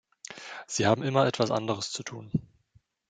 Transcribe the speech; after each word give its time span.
Sie 0.65 0.87
haben 0.87 1.03
immer 1.03 1.27
etwas 1.27 1.51
anderes 1.51 1.91
zu 1.91 2.01
tun. 2.01 2.31